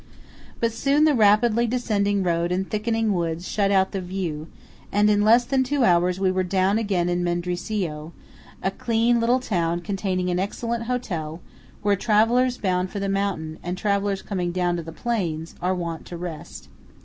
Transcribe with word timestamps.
But 0.59 0.71
soon 0.71 1.03
the 1.03 1.13
rapidly 1.13 1.67
descending 1.67 2.23
road 2.23 2.51
and 2.51 2.67
thickening 2.67 3.13
woods 3.13 3.47
shut 3.47 3.69
out 3.69 3.91
the 3.91 4.01
view, 4.01 4.47
and 4.91 5.11
in 5.11 5.21
less 5.21 5.45
than 5.45 5.63
two 5.63 5.83
hours 5.85 6.19
we 6.19 6.31
were 6.31 6.41
down 6.41 6.79
again 6.79 7.07
in 7.07 7.23
Mendrisio, 7.23 8.11
a 8.63 8.71
clean 8.71 9.19
little 9.19 9.39
town 9.39 9.81
containing 9.81 10.31
an 10.31 10.39
excellent 10.39 10.85
hotel, 10.85 11.39
where 11.83 11.95
travellers 11.95 12.57
bound 12.57 12.89
for 12.89 12.99
the 12.99 13.09
mountain, 13.09 13.59
and 13.61 13.77
travellers 13.77 14.23
coming 14.23 14.51
down 14.51 14.75
to 14.77 14.81
the 14.81 14.91
plains, 14.91 15.53
are 15.61 15.75
wont 15.75 16.07
to 16.07 16.17
rest. 16.17 16.67